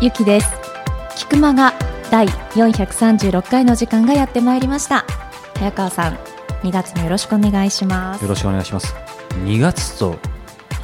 [0.00, 0.48] ゆきです。
[1.16, 1.74] 菊間が
[2.08, 5.04] 第436回の時間がやってまいりました。
[5.56, 6.14] 早川さん
[6.62, 8.22] 2月もよろしくお願いします。
[8.22, 8.94] よろしくお願いします。
[9.44, 10.16] 2月と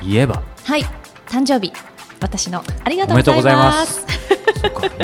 [0.03, 0.43] いえば？
[0.65, 0.83] はい
[1.29, 1.73] 誕生日。
[2.21, 4.05] 私のありがとうございます。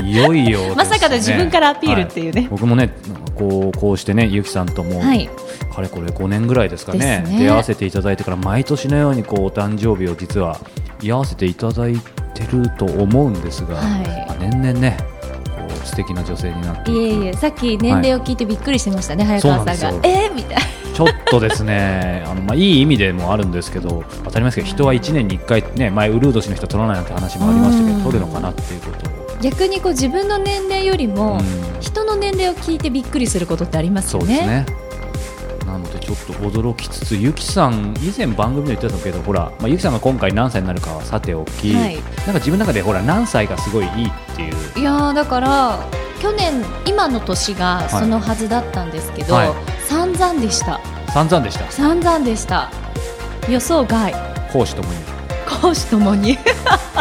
[0.02, 2.92] いよいよ、ね、 まさかの自分からアピールっていうね、はい、僕もね
[3.36, 5.30] こうこうしてねゆきさんとも、はい、
[5.72, 10.58] かれこれ5年ぐらいですかね、ね、出会わせていただいてから毎年のようにこうお誕生日を実は
[11.00, 14.98] 居合わせていただいてると思うんですが、はい、年々ね
[15.84, 20.08] 素敵な女性になっていえいえさっき年齢を聞いてびっくりしてましたね、はい、早川さんが。
[20.08, 20.62] えー、 みたいな。
[20.94, 29.20] ちょっとですねあの、まあ、いい意味でもあるんですけど当たりますけど人は1年に1回、ね、前ウルー年の人取らないなんて話もありましたけど取るのかなっていうことを。
[29.40, 31.40] 逆にこう自分の年齢よりも
[31.80, 34.46] 人の年齢を聞いてびっくりすることってありますよね。
[34.46, 34.89] ねなので
[36.10, 44.80] ちょっと驚きつつゆきさん以前番組で言ってたけどほら、まあ、ゆきさんが今回何歳になるかはさておき、はい、なんか自分の中でほら何歳がすごいいいっていう。
[44.80, 45.78] いやだから
[46.20, 49.48] 去年今の年がそのはずだったんですけど、はい。
[49.50, 50.80] はい、散々でした。
[51.12, 51.70] 散々でした。
[51.70, 52.70] 散々でした。
[53.48, 54.12] 予想外。
[54.52, 54.98] 講師ともに。
[55.62, 56.38] 講師ともに。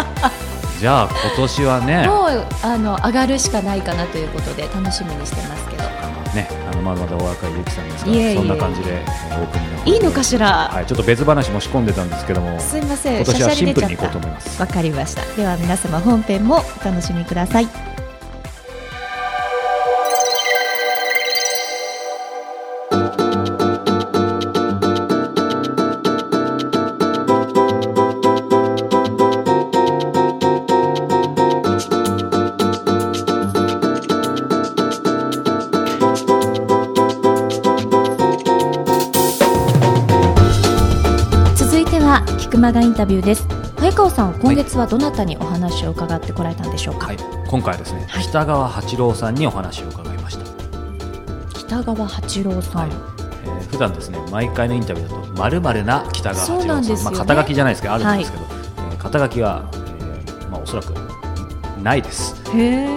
[0.80, 2.08] じゃあ今年はね。
[2.08, 5.80] もうあの上がるしかないかなということで楽しみにしてますけど。
[6.36, 10.70] ねあのまだまだお若いゆきさんですがそんな感じでオープニングいいのかしら？
[10.70, 14.60] はいちょっと別話も仕込んでたんですけどもすみません今年はシンプルにいこうと思います。
[14.62, 15.24] わかりました。
[15.36, 17.68] では皆様本編もお楽しみください
[42.50, 43.48] 熊谷インタビューです。
[43.78, 50.46] 早川さん今月はどなたにお話を伺ってこられたんでしょうか、はい、今回はですね、はい、北川八郎さんにお話を伺いました。
[51.54, 52.92] 北川八郎さん、はい。
[53.44, 60.92] えー、普段ですね毎回のインタビューだとまるまるな北川八郎さん、ね、まあ肩書きじゃないですけどあるんですけど、はい、えー、肩書きは、えー、まあおそらく
[61.84, 62.36] ないです。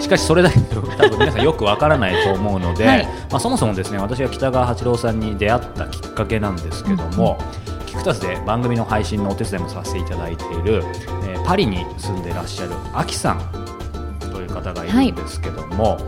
[0.01, 10.83] しかしそれだけで多分皆さんよくわからないと思うので、 はい、まあ、そもそもですね私が北川八郎さんに出会ったきっかけなんですけども、うんキクタスで番組の配信のお手伝いもさせていただいている、
[11.27, 16.03] えー、パリに住んでらっしゃるアキさんという方がいるんですけども、はい、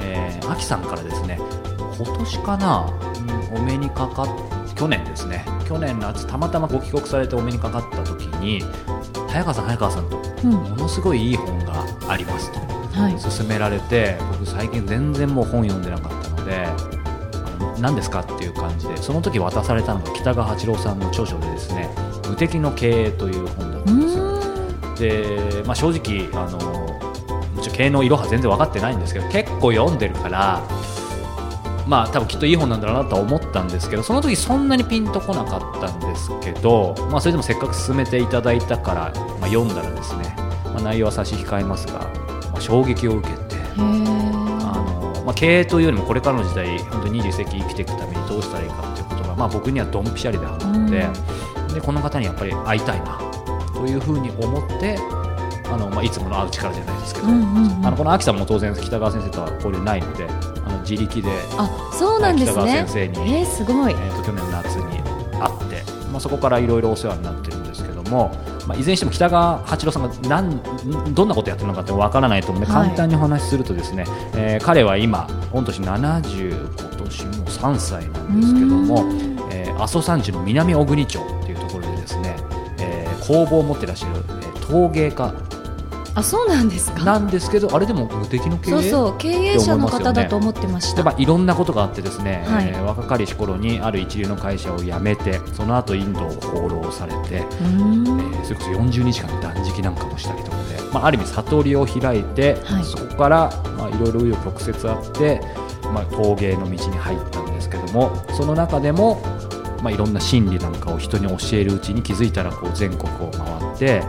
[0.00, 1.40] えー、アキさんからですね
[1.96, 2.92] 今年かな、
[3.52, 4.26] うん、お目にかかっ
[4.74, 8.62] 去年ですね去年夏たまたまご帰国されてお目にかかった時に
[9.28, 12.60] 早川さん早川さんと、うん、ものすごいいい本がありますと、
[13.00, 16.99] はい、勧められて僕最近全然もう本読んでなかったので
[17.80, 21.88] 何ですかっていう感じでその時渡されたのが北川八郎さんの著書でですね
[22.28, 24.40] 「無敵の経営」という本だったんですよ。
[24.96, 30.62] で、まあ、正直あのもちろん経営のいろは全然分かってないんですけど結構読んでるから
[31.86, 40.34] まあ多分きっといい本なんだろうなとは思ったんですけどその時そんなにピンとこなかったんですけど、まあ、それでもせっかく進めていただいたから、まあ、読んだらですね、
[40.66, 42.00] まあ、内容は差し控えますが、
[42.52, 44.39] まあ、衝撃を受けて。
[45.30, 51.06] まあ、経営というよりもこれからの時代本当に21世紀生きていくためにどうしたらいいかということが、まあ、僕にはドンピシャリであったので
[51.68, 53.16] うん、でこの方にやっぱり会いたいな
[53.72, 54.98] というふうに思って
[55.66, 64.98] あの、まあ、いつもの会う力じゃないですけど、うんうんうん、あのこの秋さんも当然北川先生とは交流ないのであの自力であそうなんです、ね、北川先生に、えー、すごい、えーと、去年夏に
[65.38, 68.34] 会って、まあ、そこからいろいろお世話になってるんですけども、
[68.70, 70.62] まあ、いずれにしても北川八郎さんが何
[71.12, 74.04] どんなことやってるのかってわからないと思うので、はい、簡単にお話しするとですね、
[74.36, 79.04] えー、彼は今御年70今年も3歳なんですけども、
[79.50, 82.36] えー、阿蘇山地の南小国町っていうところでですね、
[82.78, 85.34] えー、工房を持ってらっしゃる、えー、陶芸家
[86.14, 87.04] あそうなんですか？
[87.04, 105.40] なんですけどあれでも無敵の経営そうそう経営者の方だと思ってました、まあ、いろんなことがあってですね、はい、えー、若かりし頃にある一流の会社を辞めてその後インドを放浪されて、えー、それこそ40日間の断食なんかもしたりとかで、まあ、ある意味悟りを開いて、はい、そこからまあいろいろ紆余曲折あって、
[105.92, 109.22] まあ、陶芸の道に入ったんですけどもその中でも
[109.82, 114.02] まあ、いろんな心理なんかを人に教えるうちに気づいたらこう全国を回って、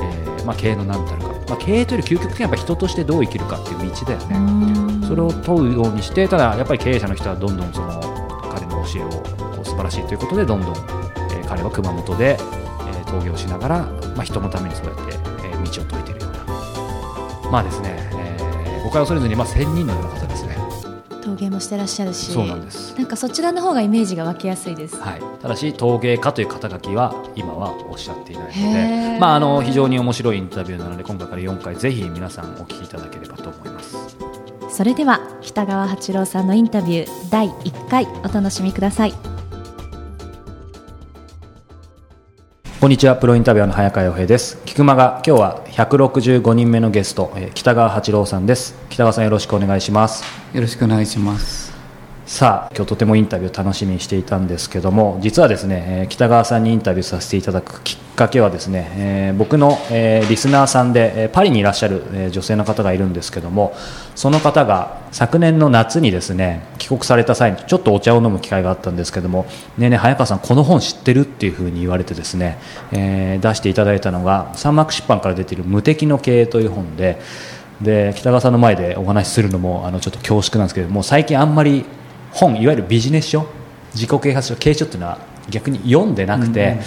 [0.00, 5.06] えーまあ、経営の何たるかまあ、経営というより究極的にはやっぱ人としてどう生きるかっていう道だよね。
[5.06, 8.00] それを問うようにしてただやっぱり経営者の人はどんどんその
[8.50, 9.08] 彼の教えを
[9.54, 13.82] こう素晴らしいということでどんどん、えー、彼は熊本で、えー、陶芸をしながら、
[14.16, 15.02] まあ、人のためにそうやって、
[15.46, 17.50] えー、道を説いているような。
[17.50, 20.26] まあですね、えー、誤解を恐れずに、まあ、1000人のような方
[21.42, 22.96] 芸もしてらっしゃるしそうなんです。
[22.96, 34.16] なんかそちらの方がイメージが湧きやすいです、はい、ただし陶芸家という肩書きは今はおっしゃっていないので、まあ、あの非常に面白いインタビューなので今回から4回ぜひ皆さんお聞きいただければと思います。
[34.70, 39.31] それでは北川八郎さんのインタビュー第1回お楽しみください
[42.82, 43.14] こんにちは。
[43.14, 44.60] プロインタビュアーの早川洋平です。
[44.64, 48.74] 菊間が今日は165人目のゲスト、えー、北川八郎さんです。
[48.90, 50.24] 北川さんよろしくお願いします。
[50.52, 51.71] よろしくお願いします。
[52.32, 63.74] さあ今日とてもインタビュー楽しみにしていたんですけども実はですね、北川さんにインタビューさせていただくきっかけはですね、えー、僕の、えー、リスナーさんで、パリにいらっしゃる、え女性の方がいるんですけども
[64.14, 69.44] その方が昨年の夏にですね帰国された際にちょっとお茶を飲む機会があったんですけども
[69.76, 72.56] ねえねえ早川さんこの本知ってるっていうふうに言われてですね、
[72.92, 77.20] え出していただいたのが三幕出版から出ている「無敵の経営」という本で
[77.82, 81.84] で北川さんの前でお話しするのもあのちょっと恐縮なんですけども最近あんまり
[82.32, 83.46] 本いわゆるビジネス書
[83.94, 85.18] 自己啓発書経営書っていうのは
[85.50, 86.78] 逆に読んでなくて、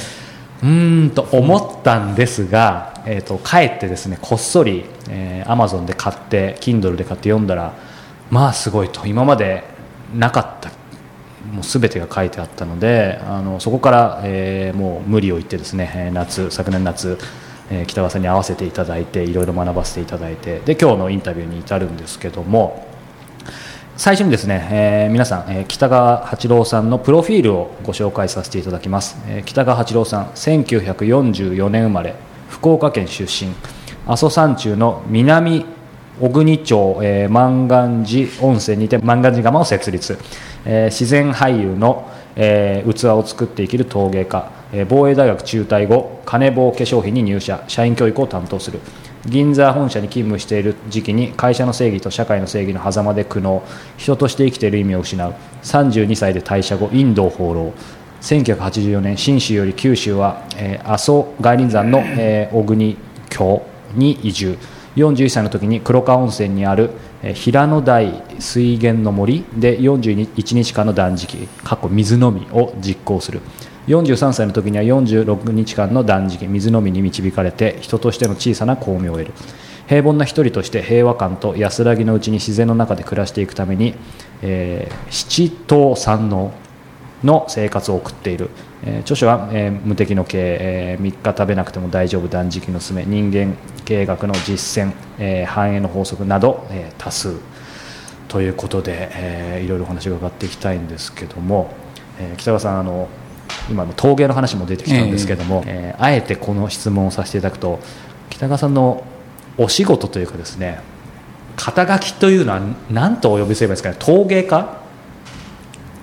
[0.64, 7.74] うん、うんと思ったんですが、えーと、帰ってですねこっそり、えー、Amazon で買って Kindle で買って読んだら
[8.32, 9.06] まあすごいと。
[9.06, 9.64] 今まで
[10.16, 10.70] なかった
[11.52, 17.18] もう全てが書いてあったのであのそこから、えー、もう無理を言ってですね夏昨年夏
[17.70, 22.95] えー、北川さんに合わせていただいていろいろ学ばせていただいてで今日のインタビューに至るんですけども
[23.98, 32.14] 最初にですね、えー、皆さん、えー、北川八郎さんのプロフィールをご紹介させていただきます、えー、北川八郎さん1944年生まれ
[32.50, 33.54] 福岡県出身。
[34.06, 35.66] 阿蘇山中の南
[36.20, 40.18] 小国町、えー、万願寺温泉にて万願寺窯を設立、
[40.66, 47.64] えー、自然俳優の、えー、器を作って生きる陶芸家、えー、防衛大学中退後金棒化粧品に入社。
[47.70, 48.80] 社員教育を担当する。
[49.28, 53.62] 銀座本社に勤務している時期に会社の正義と社会の正義の狭間で苦悩。
[53.98, 55.34] 人として生きている意味を失う。
[55.64, 57.74] 32歳で退社後インドを放浪
[58.22, 62.98] 1984年信州より九州は、えー、阿蘇外輪山の、えー、小国
[63.30, 64.58] 郷に移住。
[64.96, 66.92] 41歳の時に黒川温泉にある、
[67.34, 71.50] 平野台水源の森で41日間の断食。
[71.64, 73.42] 過去水のみを実行する。
[73.88, 79.34] 43歳の時には46日間の断食水のみに導かれて人としての小さな光明を得る。
[79.88, 83.94] 平凡な一人として平和感と安らぎのうちに自然の中で暮らしていくために、
[84.42, 86.52] えー、七島三能
[87.24, 88.50] の生活を送っている、
[88.84, 93.56] えー、著書は、えー、無敵の経営、えー、3日食べなくても大丈夫断食のすめ人間
[93.86, 97.36] 経営学の実践、えー、繁栄の法則など、えー、多数。
[98.28, 101.72] ということで、えー、いろいろお話を伺っていきたいんですけども、
[102.20, 103.08] えー、北川さんあの
[103.70, 107.80] 今の陶芸の話も出てきたんですけども、えー、えー、あえてこの質問をさせていただくと
[108.30, 109.04] 北川さんの
[109.58, 110.80] お仕事というかですね
[111.56, 113.96] 肩書きというのは何とお呼びすればいいですかね？
[114.00, 114.86] 陶芸家？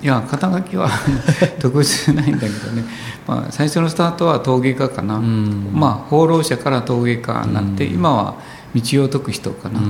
[0.03, 0.89] いや肩書きは
[1.61, 2.85] 特別ないんだけどね、
[3.27, 8.35] まあ、最初のスタートは陶芸家かな、まあ放浪者から陶芸家になって、今は
[8.75, 9.81] 道を解く人かな。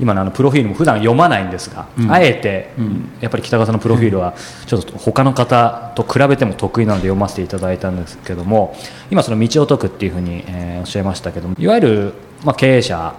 [0.00, 4.34] 今のあのプロフィールも普段読まないんですが、うん、あえて、うん、やっぱり北川さんのプロフィールは
[4.66, 8.76] ちょっと他の方と比べても得意なので読ませていただいたんですけども
[9.10, 12.12] 今その道を解くっていうふうに、えー、おっしゃいましたけどもいわゆる、
[12.44, 13.14] まあ、経営者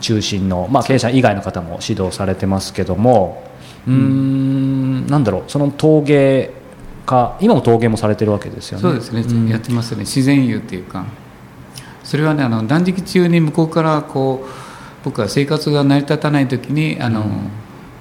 [0.00, 3.42] 中心の、まあ、経営者以外の方も指導されてますけども
[3.86, 6.50] うんなんだろうその陶芸
[7.06, 8.82] 家今も陶芸もされてるわけですよね。
[8.82, 10.00] そうですね、やってますね。
[10.00, 11.06] 自然油っていうか
[12.06, 17.22] それはねあの断食中に向こうからこう僕は生活が成り立たない時にあの、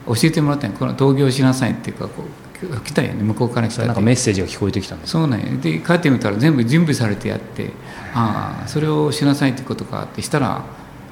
[0.07, 5.45] うん、教えてもらったこの陶芸をしなさいっていうかこう来たよね向こうから来たなんかメッセージが聞こえてきたんですそうなんや。
[5.57, 7.71] で帰ってみたら全部準備されてやって
[8.13, 10.63] ああそれをしなさいってことかってしたら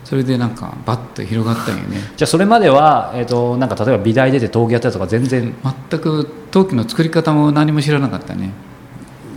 [0.04, 1.98] それでなんかバッと広がったんよね。
[2.16, 5.56] じゃあそれまでは、えーと、なんか例えば美大出て陶芸やったとか全然。
[5.90, 8.52] 全く陶器の作り方も何も知らなかったね。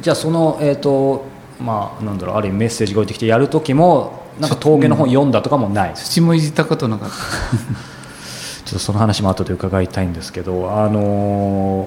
[0.03, 5.95] じゃあその、えーとまあ、なんだろうある意味メッセージが置いてきてやる時もなんか峠の本読んだとかもない。
[5.95, 7.17] 土もいじったことなかった。
[8.67, 11.87] ちょっとその話も後で伺いたいんですけど、あの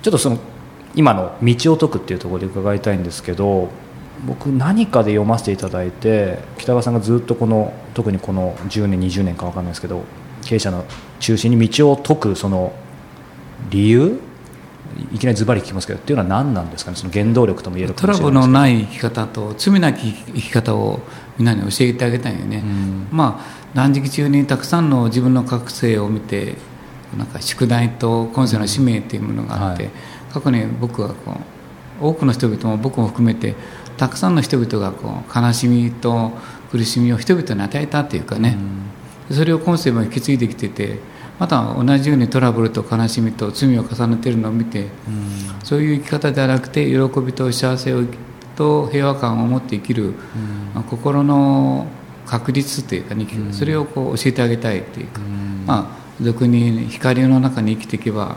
[0.00, 0.38] ー、ちょっとその
[0.94, 3.68] 今の「道を解く」っていうところで伺いたいんですけど
[4.26, 10.04] 僕何かで読ませていただいて北川さんがずっとこの特にこの10年20年か分かんないですけど
[10.42, 10.84] 経営者の
[11.18, 12.72] 中心に道を解くその
[13.70, 14.20] 理由
[15.12, 16.96] いきなりズバリ聞きますけどっていうのは何なんですかね？
[16.96, 21.00] その原動力とも言えるトラブルのない生き方と罪なき生き方を
[21.38, 26.56] みんなに教えてあげたいよね、うん、まあ断食中にたくさんの自分の覚醒を見て
[27.16, 31.36] なんか宿題と今世の使命っていうものがあって、うんはい、過去に僕はこ
[32.00, 33.54] う多くの人々も僕も含めて
[33.96, 36.32] たくさんの人々がこう悲しみと
[36.70, 38.56] 苦しみを人々に与えたっていうかね、
[39.30, 40.98] うん、それを今世も引き継いできてて
[41.38, 44.86] また同じようにトラブルと悲しみと罪を重ねているのを見て、
[45.64, 48.04] そういう生き方ではなくて喜びと幸せを
[48.54, 50.14] と平和感を持って生きる、
[50.74, 51.86] まあ、心の
[52.26, 55.20] 確率というか、ね、それをこう教えてあげたいというか、
[55.66, 58.36] まあ俗に光の中に生きていけば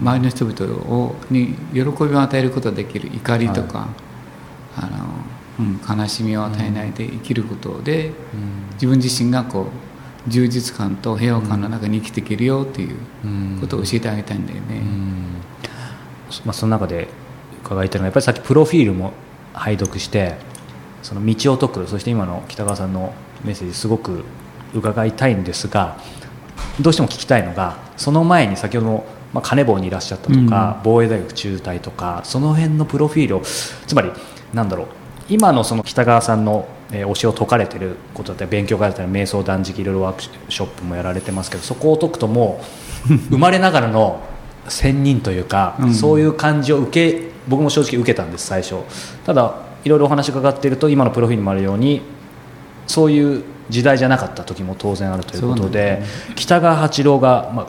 [0.00, 3.88] 周りの人々をに喜びを与えることができる怒りとか、はい、
[4.76, 5.24] あの
[5.56, 8.10] うん、悲しみを与えないで生きることで、
[8.72, 9.66] 自分自身がこう
[10.28, 12.96] 充実感と平和感の中に生きていけるよという
[13.60, 14.82] ことを教えてあげたいんだよね。
[16.44, 17.08] まあ、その中で
[17.62, 19.12] 伺いたいのはやっぱりさっきプロフィールも
[19.52, 20.34] 拝読して
[21.02, 23.14] その道を解くそして今の北川さんの
[23.44, 24.24] メッセージすごく
[24.74, 25.96] 伺いたいんですが
[26.80, 34.12] どうしても聞きたいのがその前に先ほどのまあ、金棒にいらっしゃったとか、うん、防衛大学中退とかその辺のプロフィールをつまり
[34.52, 34.86] なんだろう
[35.28, 42.60] 今のその北川さんの、えー、教えを解かれてることだったり勉強会だったり瞑想断食いろいろワークショップもやられてますけどそこを解くとも
[43.10, 44.20] う 生まれながらの
[44.68, 48.76] 仙人というか、うん、そういう感じを受け僕も正直受けたんです最初。
[49.26, 52.00] ただいろいろお話伺っていると今のプロフィールにもあるように
[52.86, 57.66] そういう時代じゃなかった時も当然あるということで、ね、北川八郎が、まあ、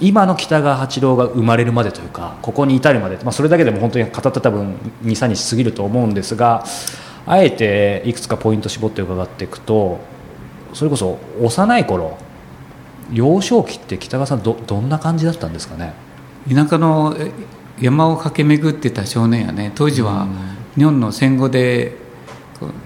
[0.00, 6.64] 今の北川八郎が生まれるまでというかここに至るまで、まあ、それだけでも本当に語った多分23日過ぎると思うんですが
[7.26, 9.98] あえていくつかポイント絞って伺っていくと
[10.72, 12.18] それこそ幼い頃
[13.12, 15.94] 幼少期って北川さんどどんな感じだったんですかね？
[16.52, 17.16] 田舎の
[17.80, 20.26] 山を駆け巡ってた少年やね当時は
[20.76, 21.96] 日本の戦後で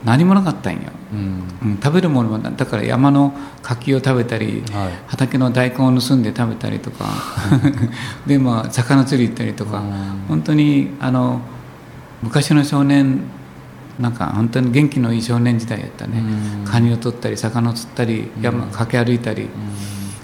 [0.04, 0.80] 何もなかったんよ、
[1.12, 3.32] うん、食べるものはだから山の
[3.62, 7.06] 柿を食べたり、はい、畑の大根を盗んで食べたりとか。
[8.26, 9.82] で、まあ、魚釣り行ったりとか、
[10.28, 11.40] 本当にあの
[12.22, 13.20] 昔の少年
[14.00, 16.22] なんか本当に元気のいい少年時代やったね、
[16.64, 19.48] カニを取ったり魚を釣ったり山駆け歩いたり、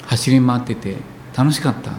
[0.06, 0.97] 走り回ってて
[1.37, 1.92] 楽しかった、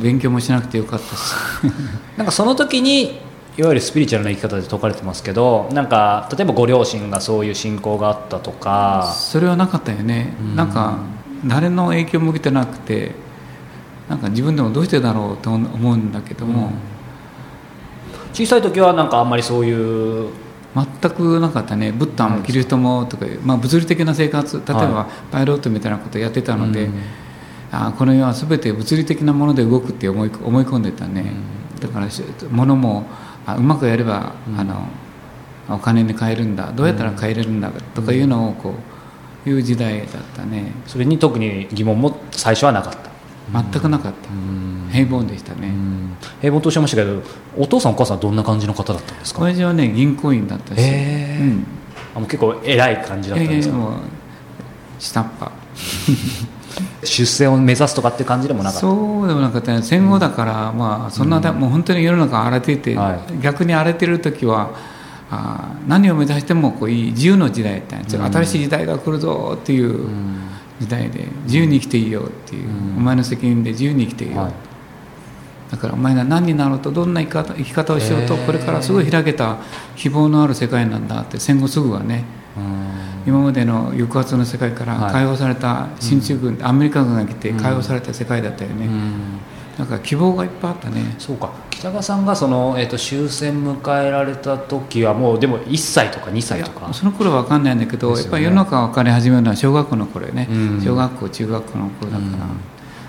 [0.00, 1.34] 勉強もしなくてよかったし。
[2.18, 3.20] なんかその時に
[3.56, 9.12] いわゆるスピリチュアルな生き方で説かれてますけどなんか例えばご両親がそういう信仰があったとか。
[9.14, 10.98] それはなかったよね、うん、なんか
[11.44, 13.12] 誰の影響も受けてなくて
[14.08, 16.70] なんか自分でもどうしてだろうと思うんだけども、うん、
[18.32, 20.30] 小さい時はなんかあんまりそういう
[20.74, 21.90] 全くなかったね。
[21.92, 26.90] ブッダもキリストもとか、まあ、物理的な生活例えばパイロットみたいなことやってたので、はい、
[27.72, 31.32] あこの世は全て物理的なもので動くって思い思い込んでたね、
[31.80, 32.08] だから
[32.50, 33.06] 物も
[33.46, 34.88] あうまくやれば、うん、あの
[35.68, 36.72] お金に換えるんだ。
[36.72, 38.74] どうやったら変えれるんだとかいうのをこ
[39.46, 40.72] ういう時代だったね。
[40.86, 43.09] それに特に疑問も最初はなかった
[43.52, 45.72] 全くなかった、平凡でしたね、
[46.40, 47.22] 平凡とおっしゃいましたけど
[47.58, 49.42] お父さんお母さんどんな感じの方だったんですか？
[49.42, 51.42] 親父はね銀行員だったし、えー。
[51.42, 51.66] うん、
[52.16, 54.00] あもう結構偉い感じだったんですか、えー、もう
[54.98, 55.50] 下っ端。
[57.02, 58.80] 出世を目指すとかって感じでもなかった？
[58.80, 59.82] そうでもなかったね。
[59.82, 64.70] 戦後だから、うん、まあそんな、もう本当に世の中荒れていて、はい、逆に荒れてる時は
[65.30, 70.08] あ何を目指してもこういい自由の時代だったんですよ、うん、新しい時代が来るぞっていう
[70.80, 74.52] 時代で自由に生きていいよっていう、お前の責任で自由に生きていいよ、はい、
[75.70, 79.58] だからお前が何になろうとどんな生き方生き方をしようとこれからすごい開けた
[79.96, 82.24] 希望のある世界なんだって戦後すぐはね、
[83.26, 88.88] 今までの抑圧の世界から解放された進駐軍、はい、アメリカ軍が来て解放された世界だったよね、
[89.80, 91.14] だから希望がいっぱいあったね。
[91.18, 91.50] そうか。
[91.70, 96.92] 北川さんがその、えーと、終戦迎えられた時はもうでも1歳とか2歳とか。
[96.92, 102.60] その頃は分かんないんだけど、ね、やっぱり世の中が分かり始めるのは小学校の頃よね、うん、小学校中学校の頃だから、うん、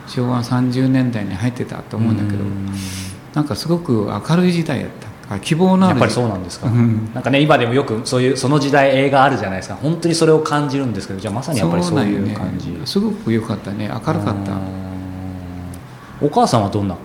[0.07, 2.69] 昭和30年代に入ってたと思うんだけど、うん、
[3.33, 5.11] なんかすごく明るい時代やった。
[5.39, 9.75] 希望のあるやっぱりそうなんですか、うん、なんかね今でもよくそういうその時代映画あるじゃないですか。
[9.75, 13.87] 本当にそれを感じるんですけどじゃあまさにやっぱりそういう感じ、ね、すごく良かったね。
[13.87, 14.51] 明るかった
[16.21, 16.95] お母さんはどんな？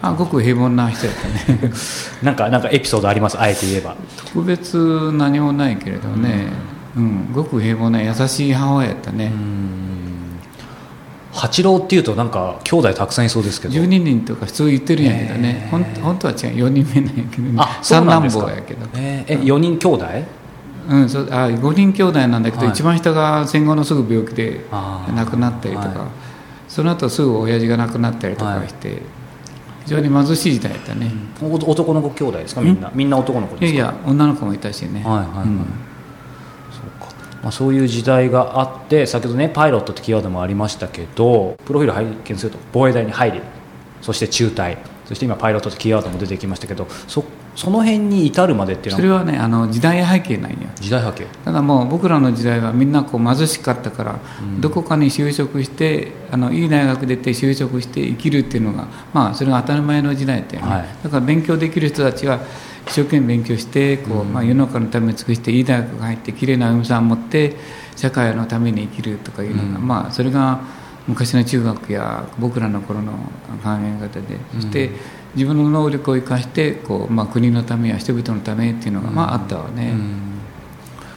[0.00, 1.70] あごく平凡な人やったね。
[2.22, 3.38] なんかなんかエピソードあります？
[3.38, 3.94] あえて言えば。
[4.16, 6.48] 特別何もないけれどね、
[6.96, 9.30] うん、うん、ごく平凡な優しい母親やったね。
[11.32, 13.74] 八郎っていうとなんか兄弟たくさんいそうですけど。
[13.74, 16.38] 12人とか普通言ってるんやけどね、えー、本当は違う。
[16.38, 17.54] 4人目なんやけどね。
[17.58, 18.86] あ三男坊やけど。
[18.94, 20.06] えー、え4人兄弟？
[20.88, 24.66] うんそあ5人兄弟なんだけど、はい、一番下が戦後のすぐ病気で
[25.14, 25.98] 亡くなったりとか、はい、
[26.72, 28.98] その後すぐ親父が亡くなったりとかして、はい、
[29.84, 31.12] 非常に貧しい時代だったね、
[31.42, 32.62] うん、男の子兄弟ですか？
[32.62, 32.90] みんな。
[32.94, 33.76] みんな男の子ですか？
[33.76, 35.02] いやいや女の子もいたしね。
[35.04, 35.46] はいはい、はい。
[35.46, 35.56] うん。
[37.42, 43.40] まあ、そういう時代があって先ほどねパイロットってキーワードもありましたけどプロフィール拝見すると防衛大に入り
[44.00, 48.98] そして中退そして今パイロットとキーワードも出てきましたけどそその辺に至るまでっていうのは。
[48.98, 50.56] それはねあの時代背景なんよ。
[50.76, 51.26] 時代背景。
[51.44, 62.40] ただもう僕らの時代はみんなこう貧しかったから、うん、どこかに就職してあのいい大学出て就職して生きるっていうのがまあそれが当たり前の時代だよね、はい、だから勉強できる人たちは
[62.86, 67.56] 一生懸命勉強してこう、まあ、世の中のために尽くしていい大学が入ってきれいなお嫁さんを持って
[67.96, 70.60] 社会のために生きるとかいうのが、うん、まあそれが
[71.08, 73.18] 昔の中学や僕らの頃の考
[73.80, 74.90] え方でそして
[75.34, 79.94] 自分の能力を生かしてこう、まあ、国のためや人々のためっていうのが、まあ、あったわね。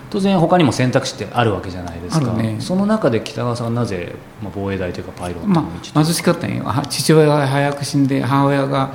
[0.10, 5.70] 当然他にも選択肢ってあるわけじゃないですか、ね、その中で北川さんはなぜ、まあ、防衛大というかパイロットの道、ま
[6.02, 6.64] あ、貧しかったんよ。
[6.90, 8.94] 父親が早く死んで母親が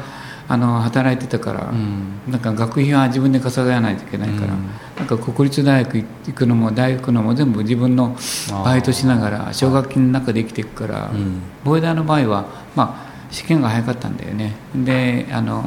[0.50, 4.66] あの働いてたから、うん、なんか学費は自分で稼がないといけないから、うん、
[4.96, 8.16] なんか国立大学行くのも大学のも全部自分の
[8.64, 14.56] バイトしながら奨学金の中で生きていくから、うん、防衛大の場合は、まあ、試験が早かったんだよね。
[14.74, 15.62] であの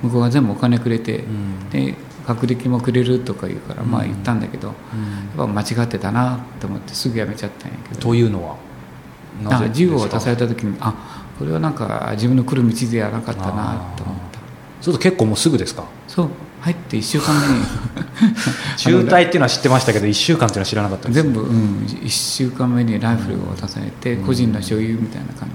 [0.00, 1.24] 向こうが全部お金くれて、
[1.72, 4.76] で学歴もくれるとか言うから、まあ言ったんだけど、やっ
[5.36, 8.00] ぱ間違ってたなと思ってすぐ辞めちゃったんやけど。
[8.00, 8.56] というのは
[9.68, 14.38] 授業を渡された時にあこれはなんか自分の来る道ではなかったなと思った。
[14.80, 15.84] そうすると結構もうすぐですか？
[16.08, 16.28] そう。
[16.60, 17.64] 入って1週間目に。
[18.78, 25.54] 中退っていうのは知ってましたけど1週間っていうのは知らなかった全部、うん、1週間目にライフルを渡されて、個人の所有みたいな感じ。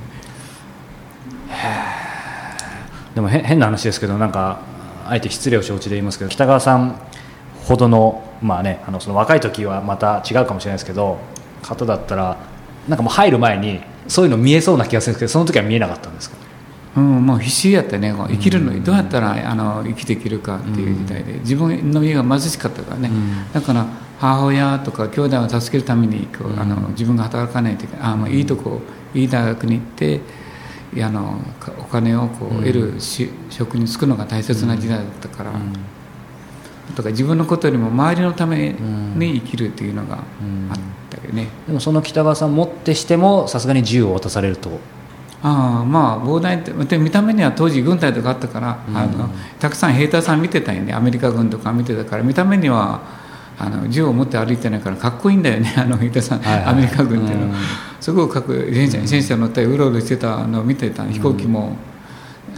[3.16, 4.60] でも変な話ですけどなんか
[5.06, 6.96] あえて失礼を承知で言いますけど北川さん
[7.66, 11.18] ほどの,、まあね、あのその若い時はまた違うかもしれないですけど
[11.64, 12.38] 方だったら
[12.88, 16.38] なんかもう入る前にそういうの見えそうな気がするんですけどその時は見えなかったんですか？
[16.98, 18.84] うん、もう必死やったね生きるのに。
[18.84, 23.12] どうやったらあの生きていけるかっていう時代で自分の家が貧しかったからね、
[23.54, 23.86] だから
[24.18, 28.82] 母親とか兄弟を助けるためにこうあの自分が働かないといけないあ、まあ、いいとこ
[29.14, 30.22] いい大学に行って
[31.02, 31.40] あの
[31.80, 35.52] お金をこう得るし、職に就くのが大切な時代だったから、
[36.96, 38.70] とか自分のことよりも周りのため
[39.16, 40.24] に生きるっていうのがあっ
[41.10, 44.80] たけどね、でもその北川さんもってしてもさすがに銃を渡されると。
[45.42, 50.94] ああまあ膨大って見た目には当時軍隊とかあったから、うん、あのたくさん兵隊さん見てたよね。
[50.94, 53.02] アメリカ軍とか見てたから見た目には
[53.58, 55.74] あの銃を持って歩いてないからかっこいいんだよね。
[55.78, 57.50] あの兵隊さん、はいはい、アメリカ軍っていうの。
[57.52, 57.56] は、うん、
[58.02, 58.76] すごくかっこいい。
[58.76, 61.76] 戦車戦車乗ったりうろうろしてたのを見てた飛行機も。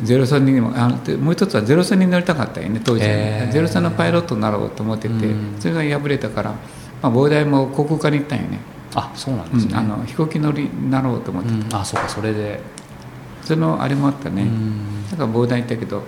[0.04, 6.54] ゼロ三にもあのもう一つはゼロ三に乗りたかったよね当時、えー、ゼロ三のパイロットになろうと思ってて、うん、それが破れたから、
[7.02, 8.60] まあ、膨大も航空科に行ったんよね。
[8.94, 11.50] あそうなんですね、うん、あの飛行機乗りになろうと思って。
[11.50, 12.60] た、うん、あそうかそれで。
[13.44, 14.46] そのあれもあったね。
[15.10, 16.04] だから膨大行ったけど、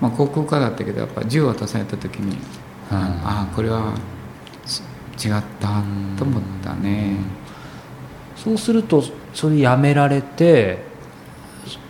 [0.00, 2.38] まあ、航空科だったけどやっぱ銃を渡された時に、
[2.90, 3.92] ああこれは
[5.22, 5.82] 違った
[6.16, 7.16] と思ったね。
[8.36, 10.78] そうするとそれやめられて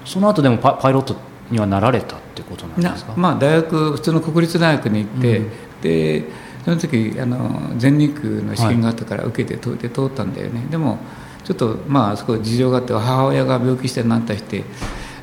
[0.04, 1.14] その後でもパパイロット
[1.50, 3.14] にはなられたってことなんですか？
[3.16, 5.50] まあ大学普通の国立大学に行って、うん、
[5.80, 6.24] で
[6.64, 10.98] その時あの全日空の試験があったから受けて通って通ったんだよね、でも
[11.44, 14.64] ちょっとまあそこ事情があって母親が病気してなったして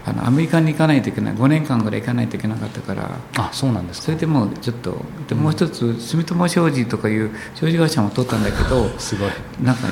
[0.05, 4.97] あのアメリカに行かないといけない5年間ぐらい行かないといけなかったからあそうなんですそれでもうちょっと
[5.27, 9.29] でもう一つ、住友商事とかいう商事会社も取ったんだけどすごい。
[9.61, 9.87] なんか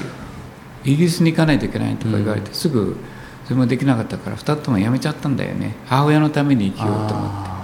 [0.83, 2.95] イギリスに行かないといけないとか言われて、すぐ
[3.43, 5.75] それもできなかったから2つともやめちゃったんだよね。
[5.85, 7.56] 母親のために生きようと思って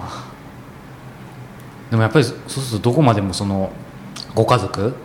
[1.94, 3.70] でもやっぱりそうするとどこまでもその
[4.34, 4.96] ご家族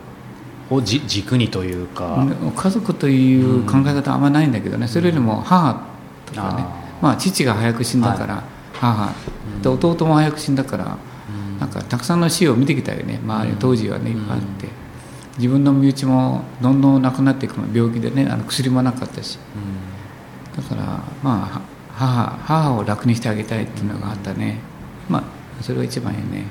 [0.72, 2.26] をじ軸にというか。
[2.56, 5.86] 家族という考え方はあんまないんだけどね、それよりも母
[6.26, 6.66] とかね。
[7.00, 9.14] まあ父が早く死んだから、母。
[9.62, 10.98] で弟も早く死んだから、
[11.60, 13.20] なんかたくさんの死を見てきたよね。
[13.24, 14.68] 周り当時はねいっぱいあって、
[15.38, 19.38] 自分の身内もどんどん亡くなっていくの病気でねあの薬もなかったし、
[20.58, 21.62] だからまあ
[21.94, 24.58] 母母を楽にしてあげたいっていうのがあったね。
[25.08, 25.24] まあ
[25.62, 26.46] それが一番いいね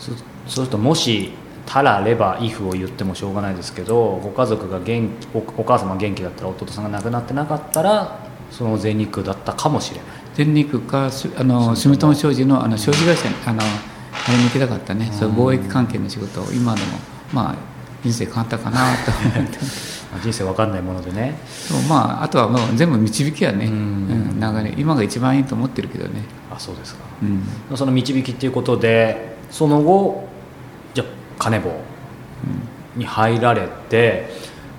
[0.00, 0.16] そう
[0.48, 1.32] するともし
[1.66, 8.18] たられば「if」を言ってもしょうがないですけどご家族が元気お母様が元気だったら弟さんが亡くなってなかったら
[8.50, 10.06] その全日空だったかもしれない。
[10.34, 16.86] 全日空かあの住友商事のあの商事会社にあのあれに行きたかったね、そう貿易関係の仕事を今でも
[17.32, 17.54] まあ
[18.02, 19.58] 人生変わったかなと思って。
[20.22, 21.38] 人生わかんないものでね。
[21.88, 24.74] まああとはもう全部導きやね、うん、流れ。
[24.76, 26.24] 今が一番いいと思ってるけどね。
[26.50, 27.04] あそうですか、
[27.70, 30.28] うん、その導きっていうことでその後
[30.94, 31.04] じゃ
[31.38, 31.72] 金棒
[32.96, 34.28] に入られて、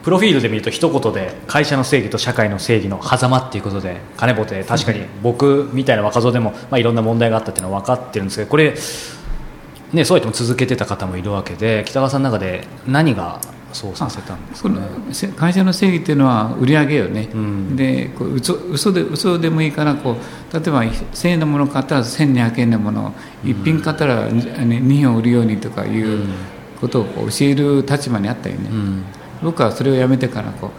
[0.03, 8.73] プロフィールで見ると一言で会社の正義と社会の正義の狭間っていうことで金棒って確かに僕みたいな若造でも、まあ、いろんな問題があったっていうのは分かってるんですけどこれ、
[9.93, 13.39] ね、そうやっても続けてた方もいるわけで北川さんの中で何が
[13.73, 26.27] そうさせたんですか、ね、会社の正義っていうのは売り上げよね、うん、でこう嘘嘘で嘘でもいいからこう例えば1000円のもの買ったら1200円のもの1品買ったら2本売るようにとかいう
[26.79, 29.03] ことをこう教える立場にあったよね、うん、
[29.43, 30.71] 僕はそれをやめてからこう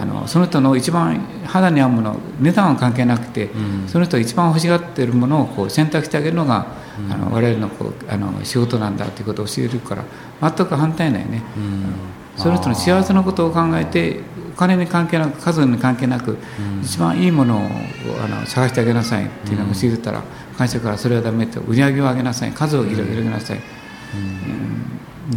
[0.00, 6.66] あのその人の一番肌に合うもの値段は関係なくて、うん、その人が一番欲しがっているものをこう選択してあげるのが、
[6.98, 10.04] うん、あの我々のこうあの仕事なんだということを教えるから
[10.40, 11.94] 全く反対ないね、うん、
[12.40, 14.20] その人の幸せのことを考えて
[14.54, 16.36] お金に関係なく数に関係なく、
[16.82, 17.60] 一番いいものを
[18.24, 20.22] あの探してあげなさいっていうのを教えてたら
[20.56, 22.52] 会社からそれはダメって売り上げを上げなさい。
[22.52, 23.60] 数を広げなさい、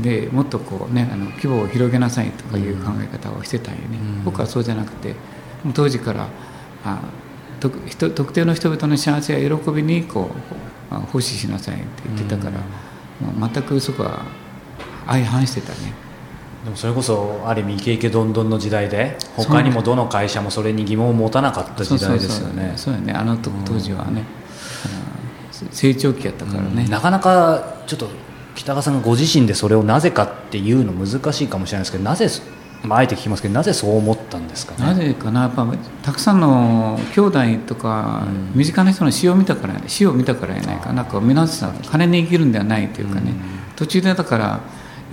[0.02, 5.16] でもっとこうねあの規模を広げなさいとかいう考え方をしてたんよね、僕はそうじゃなくて
[5.74, 6.28] 当時から
[6.84, 7.00] あ
[7.60, 10.32] 特定の人々の幸せや喜びにこ
[10.92, 12.60] う奉仕しなさいって言ってたから、
[13.22, 14.26] うん、全くそこは
[15.08, 15.94] 相反してたね
[16.64, 22.74] でもそれこそある意味イケイケどんどんの時代で他にもどの会社もそれに疑問を持たなかった時代ですよね。
[22.78, 23.14] そうやね。
[23.14, 24.24] あの当時はね、
[25.62, 28.08] うん、成長期やったからね、なかなかちょっと
[28.56, 32.28] 北川さんがご自身でそれをなぜかっていうの難しいかもしれないですけどなぜ
[32.84, 34.80] まあ、あえて聞きますけどなぜそう思ったんですかね？
[34.80, 35.44] なぜかな？
[35.44, 35.66] やっぱ
[36.02, 40.92] たくさんの兄弟とか、うん、身近な人の死を見たから死を見たからやないか。
[40.92, 43.38] なんか皆さん金に生きるんではないというかね、うん、
[43.78, 44.60] 途中でだから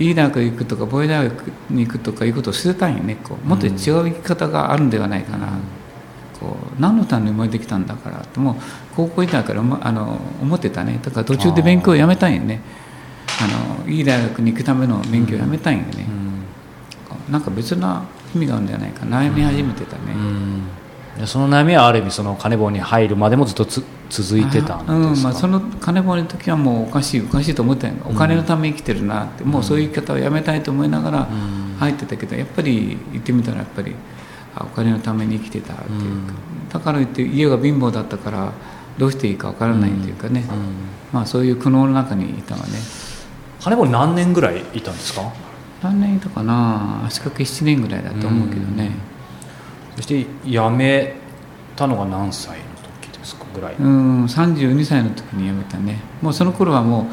[0.01, 3.47] いい大学行くとか防衛大学に行くとかいうことを捨てたんよねこう。
[3.47, 5.51] もっと違う生き方があるんではないかな、うん、
[6.39, 6.81] こう。
[6.81, 8.55] 何のために生まれてきたんだからともう
[8.95, 10.99] 高校時代からあの思ってたね。
[11.01, 12.61] だから途中で勉強をやめたんよね。
[13.41, 16.05] あのいい大学に行くための勉強をやめたんよね、
[17.29, 18.03] なんか別な
[18.35, 20.63] 意味があるんじゃないか悩み始めてたね、うん、
[21.27, 28.01] その悩みはある意味その金棒に入るまでもずっとつ続いてたんですか、うんまあ、その金棒の時はもうおかしいおかしいと思ったん。
[28.05, 31.27] お金のために生きてるなって、もうそういう生き方をやめたいと思いながら
[31.79, 33.95] 入ってたけどやっぱり行ってみたらやっぱり
[34.59, 36.33] お金のために生きてたっていうか、
[36.73, 38.51] だから言って家が貧乏だったから
[38.97, 40.43] どうしていいか分からないっていうかね、
[41.13, 42.79] まあそういう苦悩の中にいたわね。
[43.61, 45.31] 金棒何年ぐらいいたんですか？
[45.81, 47.05] 何年いたかな？
[47.05, 48.91] 足掛け7年ぐらいだと思うけどね、
[50.01, 51.13] そして辞め
[51.75, 52.65] たのが何歳の
[53.03, 53.75] 時ですかぐらい。
[53.75, 55.99] うん32歳の時に辞めたね。
[56.23, 57.05] もうその頃はもう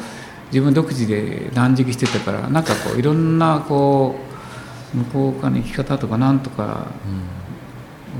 [0.47, 4.15] 自分独自で断食してたからなんかこういろんなこ
[4.95, 7.39] う向こう側の生き方とかなんとか、うん。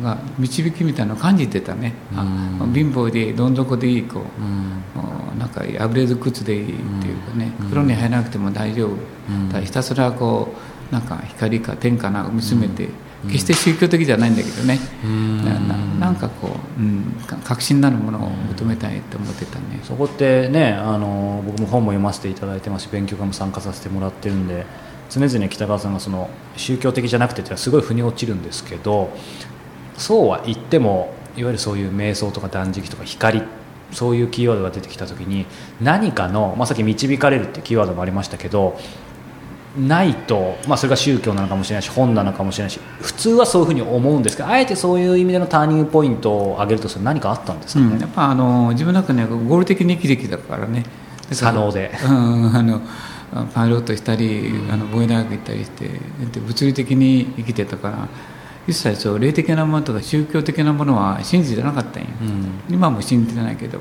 [0.04, 4.46] が導きみたいなのを感じてたね、うん、貧乏でいいどん底でいいこう、う
[5.36, 6.68] ん、なんか破れず靴でいいっ
[7.02, 8.96] ていうかね、風呂に入らなくても大丈夫、
[9.52, 10.54] だひたすらこ
[10.92, 12.88] うなんか光か天かな見つめて、
[13.28, 14.80] 決して宗教的じゃないんだけどね、
[16.00, 19.82] ななんかこう、うん、確信なるものを求めたいと思ってたね。
[19.84, 24.66] そこってねあの僕も本も読ませていただいてますし勉強会も参加させてもらってるんで
[25.10, 29.10] 常々北川さんがその宗教的じゃなくてってすごい腑に落ちるんですけど
[29.98, 33.44] そうは言ってもいわゆるそういう瞑想とか断食とか光
[33.92, 35.46] そういうキーワードが出てきた時に
[35.82, 38.80] 何かの、まあ、さっき導かれるってキーワードもありましたけど
[39.88, 50.84] ないと、まあ、それが宗教なのかもしれないし本なのかもしれないし普通はそういうふうに思うんですけどあえてそういう意味でのターニングポイントを挙げるとそれ何かあったんですかね、うん、やっぱあの自分の中で合理的に生きてきたからね。
[51.40, 52.82] 可能で、うん、あの
[53.54, 55.88] パイロットしたり、うん、あの防衛大学行ったりして
[56.40, 58.08] 物理的に生きてたから
[58.70, 63.80] 一切そう霊的なものとか宗教的なものは信じてなかったんよ、うん、今も信じてないけど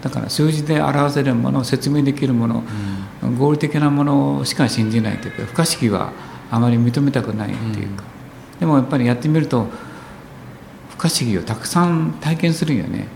[0.00, 2.62] だから数字で表せるもの説明できるもの、
[3.22, 6.12] うん、合理的なものしか信じないというか不可思議は
[6.50, 8.04] あまり認めたくないっていうか、
[8.54, 9.66] うん、でもやっぱりやってみると
[10.90, 13.06] 不可思議をたくさん体験するよね、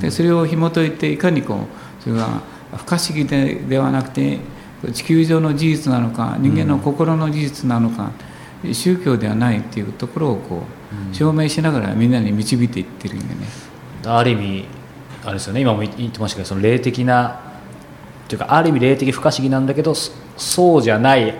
[0.00, 1.66] でそれを紐解いていかにこ
[2.00, 2.28] うそれが
[2.76, 4.38] 不可思議でではなくて
[4.92, 8.12] 地球上の事実なのか人間の心の事実なのか、
[8.72, 10.62] 宗教ではないっていうところをこ
[11.12, 13.46] う証明しながらみんなに導いていってるんでね。
[14.06, 14.64] ある意味
[15.24, 15.60] あれですよね。
[15.60, 17.40] 今も言ってましたけどその霊的な
[18.28, 21.34] というかある意味霊的不可思議なんだけどそうじゃない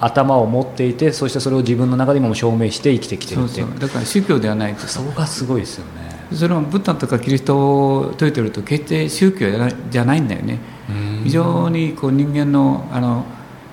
[0.00, 6.10] 頭を持っていてそしてそれを自分の中で今も証明して生きてきてるってだから宗教ではないそこがすごいですよね。
[6.32, 9.50] それもブッダとかキリストを説いてると決して宗教
[9.90, 10.58] じゃないんだよね。
[11.24, 13.24] 非常にこう人間のあの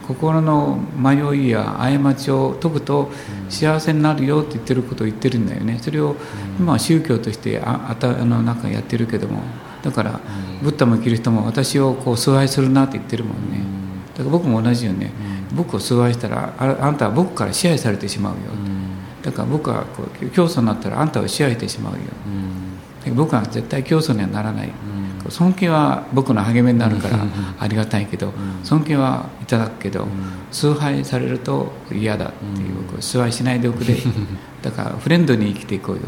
[0.07, 3.11] 心の迷いや過ちを解くと
[3.49, 5.79] 幸せになるよって言ってることを言ってるんだよね。
[5.81, 6.15] それを
[6.59, 9.41] 今は宗教としてああの中やってるけども
[9.83, 10.19] だから
[10.61, 13.59] ブッダもキリストも私をこう崇拝するなって言ってるもんね。
[14.13, 15.11] だから僕も同じよね。
[15.53, 18.39] 僕を崇拝したらあんたは僕から支配されてしまうよ
[19.23, 21.99] だから僕はこう教祖になったらあんたを支配してしまうよ。
[23.13, 24.71] 僕は絶対教祖にはならない
[25.29, 27.19] 尊敬は僕の励みになるから
[27.59, 30.07] ありがたいけど、尊敬はいただくけど、
[30.51, 33.95] 崇拝されると嫌だっていう、崇拝しないでおくれ。
[34.61, 36.01] だからフレンドに生きていこうよ。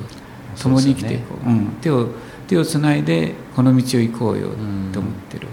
[0.62, 2.08] 共に生きていこう、うん、手を
[2.48, 4.50] 手をつないでこの道を行こうよ
[4.92, 5.48] と思ってる、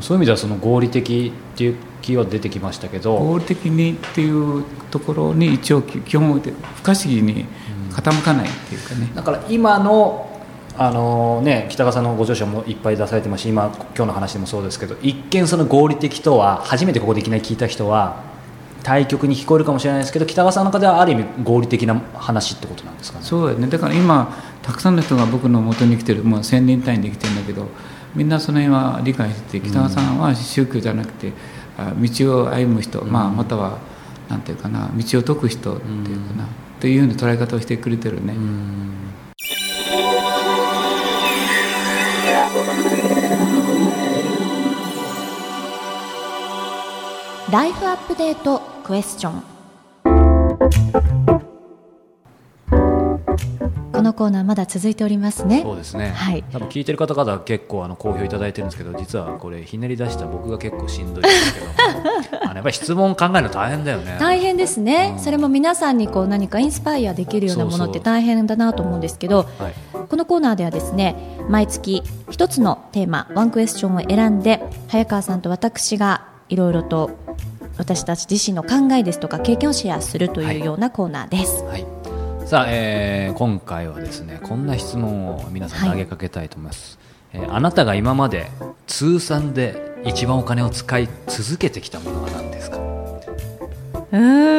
[0.00, 3.16] そういう意味ではその合理的っていう気は出てきましたけど。
[3.16, 7.46] 合理的にっていうところに一応基本不可思議に
[7.90, 10.29] 傾かないっていうかね、だから今の
[10.82, 18.22] あのね、北川さんのご著書もいっぱい出されてますし今今日の話でもそうですけど一見その合理的とは初めてここでいきなり聞いた人は
[18.82, 23.24] 対極に聞こえるかもしれないですけど北川さんの中ではある意味合理的な話ってことなんですかね。
[23.26, 23.66] そうだね。
[23.66, 27.66] だから今たくさんの人が僕の元に来てる、もう1000人単位で来てるんだけど
[28.14, 31.34] みんなその辺は理解して北川さんは宗教じゃなくて、
[31.76, 33.76] 道を歩む人、まあ、または
[34.30, 36.48] なんていうかな道を解く人っていうかな、
[36.80, 38.34] というような捉え方をしてくれてるね。
[47.50, 49.42] ライフアップデートクエスチョン
[53.92, 55.62] このコーナーまだ続いておりますね。
[55.62, 56.10] そうですね。
[56.10, 56.44] はい。
[56.52, 61.66] 多分聞いてる方々結構あの好評いただいてるんですけど、実はこれひねり出した僕が結構しんどいですけど、
[62.42, 64.16] あのやっぱり質問考えるの大変だよね。
[64.20, 65.14] 大変ですね。
[65.16, 69.74] うん、それも皆さんにこう何かインスパイアできるようなものって大変だなと思うんですけど、はい、
[70.08, 71.16] このコーナーではですね、
[71.48, 77.10] 毎月一つのテーマワンクエスチョンを選んで早川さんと私がいろいろと
[77.80, 81.64] 私たち自身の考えですとか経験をシェアするというようなコーナーです。
[81.64, 86.98] はい、はい、さあ、えー、今回はですねこんな質問を皆さんに投げかけたいと思います、
[87.32, 88.50] はい、えー、あなたが今まで
[88.86, 92.76] 通算で一番お金を使い続けてきたものは何ですか？
[92.76, 92.80] ち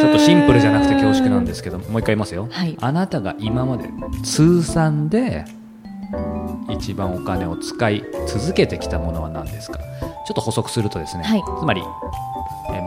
[0.05, 3.87] ょっとシンプルじゃなくて恐縮なんですけどもう一回言いますよ、はい、あなたが今まで
[4.23, 5.45] 通算で
[6.69, 9.77] 一番お金を使い続けてきたものは何ですか？
[9.79, 11.87] ちょっと補足するとですね、はい、つまり、えー、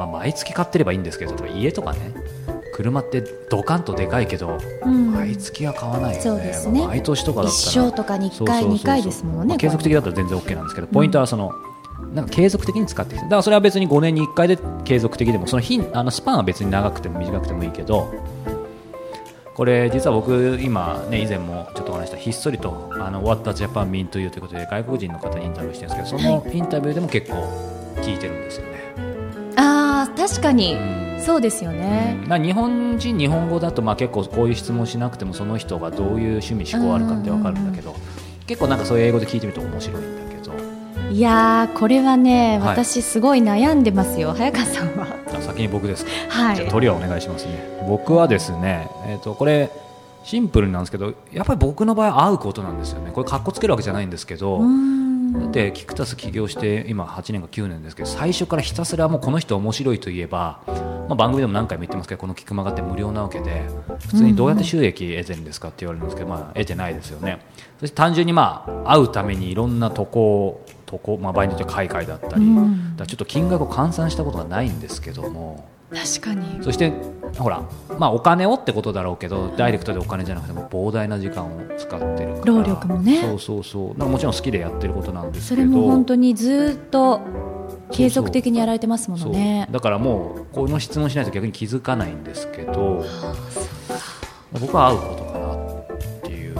[0.07, 2.13] まあ毎月買ってればいいんですけど家とかね。
[2.75, 7.87] 車ってドカンとでかいけど、うん、毎月は買わないよね、ね、毎年とかだったら。
[7.87, 11.53] 一生とかに1回2回ですもんね、まあ、継続的だったら全然 OK なんですけどポイントはその、
[12.03, 18.13] うん、なんか継続的に使ってきてだからそれは別に5年に1回で継続的でもその日あのスパンは別に長くても短くてもいいけど
[19.55, 27.37] これ実は僕今ね以前もちょっとお話したひっそりとあの What does Japan mean to you ということで外国人の方にインタビューしてるんですけどそのインタビューでも結構
[28.03, 28.74] 聞いてるんですよね。
[30.25, 30.79] ああ確かに、う
[31.19, 37.95] ん、そうですよね、うん、日本人日本語だとまあ結構こういう質問しなくてもその人がどういう趣味思考あるかってわかるんだけど、
[38.47, 40.55] 結構なんかそういう英語で聞いてみると面白いんだけど。
[41.11, 44.33] いやこれはね、はい、私すごい悩んでますよ。
[44.33, 45.07] 早川さんは。
[45.43, 47.85] 先に僕ですか、はい、じゃあ鳥はお願いしますね。
[47.87, 49.71] 僕はですね、えーと、これ
[50.25, 53.11] シンプルなんですけどやっぱり僕の場合会うことなんですよね。
[53.13, 54.69] これかっこつけるわけじゃないんですけどだっ
[55.53, 63.63] てキクタス起業して今8年か9年ですけど最初からひたすらもうこの人面白いといえば、まあ、番組でも何回も言ってますけどこのキクマガって無料なわけで
[64.01, 67.41] 普通にどうやって収益得てるんですかって言われるんですけど、まあ、得てないですよね。
[67.81, 72.47] そして単純にまあ会うためにいろんな渡航渡航、まあ、場合によっては海外だったり、
[72.97, 76.63] だちょっと金額を換算したことがないんですけども確かに。
[76.63, 76.93] そして
[77.39, 77.63] ほら、
[77.99, 82.45] まあ、お金をってことだろうけどダイレクトでお金じゃなくても膨大な時間を使ってるから。
[82.45, 83.21] 労力もね。
[83.23, 84.09] そうそうそう。
[84.09, 85.63] もちろん好きでやってることなんですけど。
[85.63, 87.21] それも本当にずっと
[87.91, 89.69] 継続的にやられてますもんね。
[89.71, 93.05] だからもうこの質問しないと逆に気づかないんですけど
[94.53, 96.57] 僕は会うことかなっていう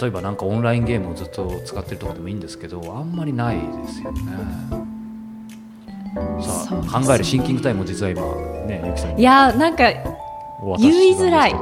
[0.00, 4.95] 例えばなんかオンラインゲームをずっと使ってるとかでもいいんですけどあんまりないですよね。
[6.40, 8.22] さあ、考えるシンキングタイムも実は今
[8.66, 9.84] ねゆきさんいやなんか
[10.78, 11.54] 言いづらい。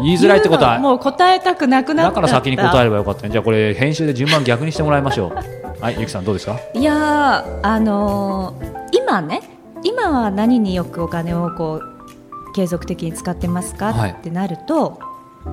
[0.00, 2.10] 言いづらいってことはもう答えたくなくなった。
[2.10, 5.34] だから先に答えればよかったねじゃあこれ編集で順番逆にしてもらいましょう。
[5.82, 6.58] はいゆきさんどうですか？
[6.74, 9.42] いやあのー、今ね
[9.82, 14.98] 今は何によくお金をこう継続的に使ってますか、はい、ってなると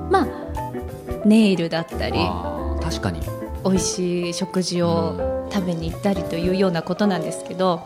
[0.10, 0.28] まあ
[1.26, 2.20] ネイルだったり
[2.84, 3.22] 確かに。
[3.64, 7.78] 美味しい食事を食べに行ったりというようなことなんですけど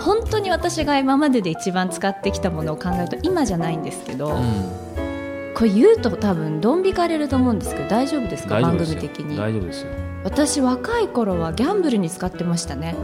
[0.00, 8.60] 本当に私が今までで一番使ってきたものを考えると今じゃないんですけど、うん、これ言うと多分どん引かれると思うんですけど大丈夫ですか？
[8.60, 9.36] 番組的に。
[9.36, 9.90] 大丈夫ですよ。
[10.24, 12.94] 私若い頃はギャンブルに使ってましたね。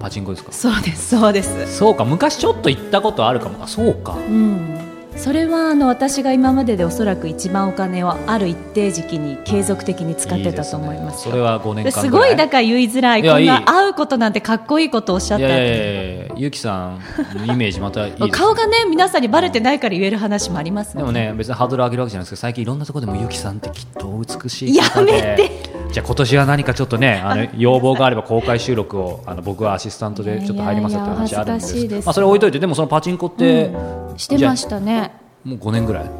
[0.00, 0.52] パチンコですか？
[0.52, 1.76] そうですそうです。
[1.76, 3.62] そうか昔ちょっと行ったことあるかも。
[3.64, 4.14] あそうか。
[4.14, 4.77] うん
[5.18, 13.22] それはあの私が今まででおそらく一番お金をある一定時期に継続的に使ってたと思います、ね、それは5年間すごいだから言いづらい。
[13.22, 15.46] こんな会うことなんてかっこいいことをおっしゃった
[16.36, 17.00] ゆきさん
[17.46, 24.08] のイメージまたいい、ね、顔がね皆さんにばれてないから言える話もあります、ね、でもね別にハードル上げるわけじゃないですけど最近いろんなところでもゆきさんってきっと
[24.42, 35.12] 美しいやめてじゃあ今年は何かちょっとねあの要望があれば公開収録をあの僕はアシスタントでちょっと入りますって話あるんですまあ、それ置いといてでもそのパチンコって、うん、してましたね。
[35.44, 36.10] もう5年ぐらい？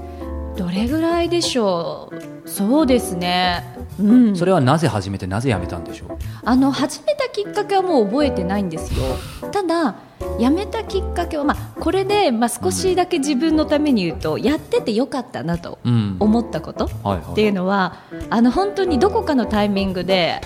[0.57, 2.11] どれぐらいでしょ
[2.45, 2.49] う？
[2.49, 3.63] そうですね、
[4.01, 6.19] うん、それはなぜ始めてなぜやめたんでしょう？
[6.45, 9.01] あの始めたきっかけはもう覚えてないんですよ。
[9.53, 9.97] ただ
[10.39, 15.79] やめたきっかけは、まあ、これで、まあ、少しだけ自分のために言うと、やっててよかったなと
[16.19, 18.01] 思ったことっていうのは、
[18.31, 20.41] あの本当にどこかのタイミングで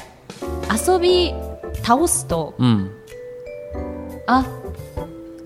[0.70, 1.35] 遊び
[1.82, 2.90] 倒すと、うん、
[4.26, 4.46] あ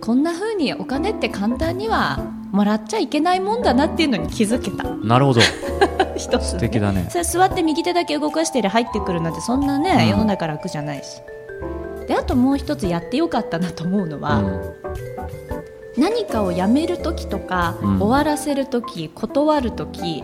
[0.01, 2.19] こんなふうにお金って簡単には
[2.53, 4.85] もらっちゃいけないもんだなっていうのに気づけた。
[4.85, 5.41] なるほど。
[6.17, 7.09] 一つ、ね、素敵だね。
[7.11, 11.21] 座って右手だけ動かしてる入ってくるなんてそんなね、うん、世の中楽じゃないし
[12.07, 20.23] であともう一つやってよかったなと思うのは、うん、何かをやめる時とか、うん、終わらせる時断る時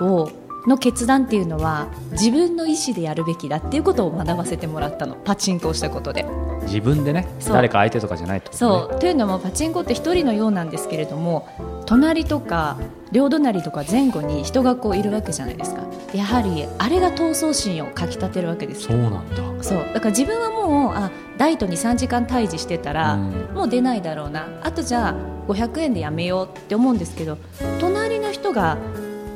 [0.00, 0.30] を
[0.66, 5.14] の決断っていうのは自分の意思でやるべきだっていうことを学ばせてもらったの。
[5.14, 6.26] パチンコをしたことで。
[6.64, 9.00] 自分でね誰か相手とかじゃないと、ね、そう。
[9.00, 11.48] というのもパチンコって一人のようなんですけれども
[11.86, 12.76] 隣とか
[13.12, 15.82] 両隣とか前後に人がこういるわけじゃないですか。
[16.14, 19.62] やはりあれが闘争心をかきたてるわけですそうなんだ。
[19.62, 19.78] そう。
[19.92, 24.48] だから自分はもうあ大と23時間退治してたら、うん、もう出ないだろうな。
[24.62, 25.14] あとじゃあ
[25.48, 27.38] 500円でやめようって思うんですけど
[27.80, 28.78] 隣の人が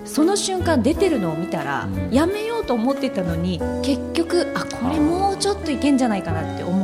[0.05, 6.84] その瞬間出てるのを見たら、うん、やめようと思ってたのに結局あこれもうちょっといけんじゃないかなって思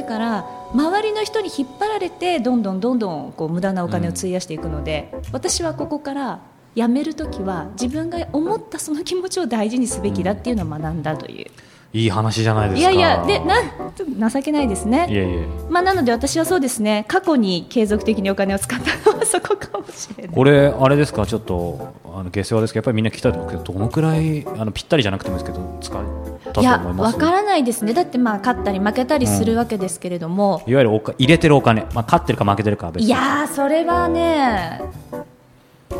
[0.00, 6.40] だから周りの人に引っ張られてどんどんどんどんこう無駄なお金を費やしていくので、うん、私はここから
[6.74, 11.50] 辞める時は自分が思ったその気持ちを大事にすべきだっていうのを学んだという。
[11.92, 12.90] いい話じゃないですか。
[12.90, 13.56] いやいや、で、な、
[13.96, 15.08] ちょっと情けないですね。
[15.10, 15.42] いやいや。
[15.68, 17.04] まあ、なので、私はそうですね。
[17.08, 20.34] 過去に継続的にお金を使ったのは、 そこかもしれない。
[20.34, 26.62] これ、あれですか、ちょっと、あの下世話ですけど、やっぱりみんな聞きたいと思うけど、どのくらい、あのぴったりじゃなくてもいいですけど、使い。
[26.62, 27.92] いや、わからないですね。
[27.92, 30.62] だって、まあ、勝ったり負けたりするわけですけれども。
[30.66, 34.80] うん、いわゆるおか、入れてるお金、まあ、勝ってるか負けてるかいやそれはね。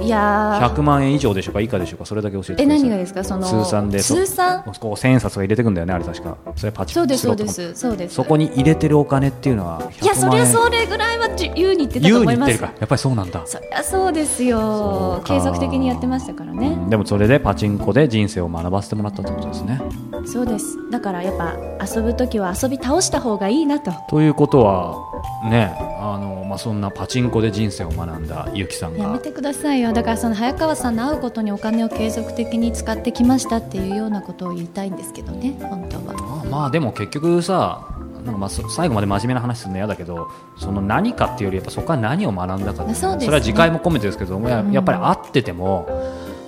[0.03, 2.64] いや100万円以上でしょうか以下でしょうかそれだけ教えてください。
[2.64, 4.62] え何がですかその通算で通算？
[4.81, 6.38] こう千円札が入れてくんだよねあれ確か。
[6.57, 8.14] それパチそうですそうですそうです。
[8.14, 12.62] そこに入れてるお金っていうのはいやそれはそれぐらいは優に言ってたと思います。
[12.62, 13.42] やっぱりそうなんだ。
[13.46, 15.22] そりゃそうですよ。
[15.24, 19.81] 継続的にやってましたからね、うん、でもそれでパチンコで人生を学ばせてもらったってことですね。
[20.24, 20.79] そうです。
[20.90, 23.92] だからやっぱ遊ぶ時は遊び倒した方がいいなと。
[24.09, 25.10] ということは
[25.48, 29.04] ねあのまあそんなパチンコで人生を学んだゆきさんが。
[29.04, 29.92] やめてくださいよ。
[29.92, 36.44] だからその早川さんの会うことにお金を継続的に使ってきましたっていうようなことを言いたいんですけどね本当は。
[36.50, 37.87] まあでも結局さ
[38.24, 40.28] なんかまあ最後まで真面目な話するの嫌だけど
[40.59, 45.88] その何かっていうよりやっぱそこから何を学んだか、ね、そ、ね、れは次回も込めてですけど、うん、やっぱり会ってても、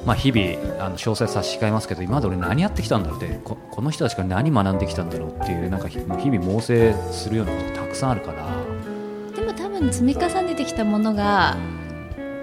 [0.05, 8.49] まあ、日々あの詳細差し控えますけど今まで俺何やってきたんだろうってここの人たちから何学んできたんだろうっていうなんか日々猛省するようなことたくさんあるから。
[9.35, 11.57] でも多分積み重ねてきたものが、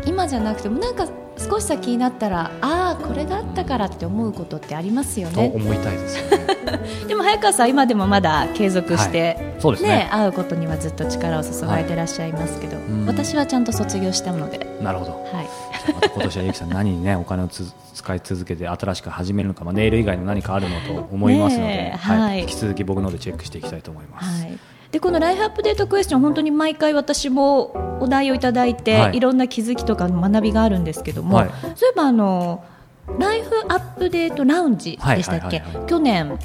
[0.05, 1.07] 今じゃなくてもなんか
[1.39, 5.49] 少し先になったらああこれがあったからって思うことってありますよね。
[5.49, 6.47] と思いたいですよね。
[7.07, 14.67] でも早川さん今でもまだ継続して、はい、そうですね、ね、会うことにはずっと力を注がれてらっしゃいますけど、はい、私はちゃんと卒業したので。
[14.81, 15.47] なるほど、はい、
[16.13, 24.43] 今年はゆきさん何にねお金を使い続けて新しく始めるのか、まあ、ネイル以外の何かあるのと思いますので、はい、引き続き僕のでチェックしていきたいと思います。
[24.43, 24.59] はい
[24.91, 32.63] でこのライフアップデートクエスチョン本当に毎回私もお題をいただいて、はい、いろんな気づきとか学びがあるんですけども、はい、そういえばあの
[33.19, 36.39] ライフアップデートラウンジでしたっけ、去年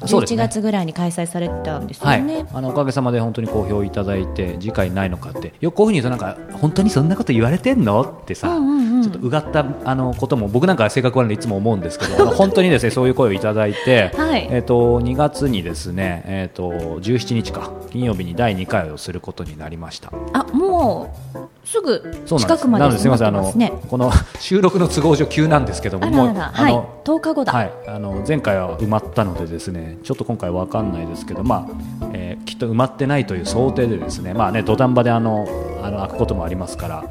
[0.00, 5.54] 11月ぐらいに開催されたんですよね、はい、あのおかげさまで本当に好評いただいて次回ないのかって。
[5.60, 8.02] よくこういうふうに言うとなんか本当にそんなこと言われてんの？
[8.02, 16.70] ってさ、うんうんうん、ちょっとうがったあのことも僕なんか性格悪いんでいつも思うんですけど 本当にですねそういう声をいただいて、はい、えっ、ー、と2月にですねえっ、ー、と
[17.00, 20.10] 17日か金曜日に第2回をすることになりました。
[20.32, 23.52] あもうすぐ近くまで、ね、すみませんあの
[23.88, 26.72] この 収録の都合上急なんですけどももうはい、
[27.04, 31.68] 10日後だ、はい、あの前回は埋まったのでですねちょっと今回わかんないですけどま
[32.02, 35.46] あ、えー、きっと埋まってないという想定でですねまあね土壇場であの
[35.82, 37.04] あの開くこともありますから、